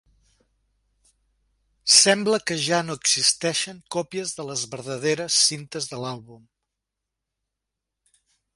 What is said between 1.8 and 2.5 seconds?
Sembla